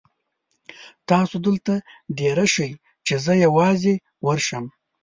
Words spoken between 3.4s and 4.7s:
یوازې ورشم.